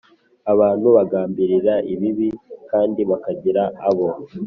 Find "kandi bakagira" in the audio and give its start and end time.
2.71-3.63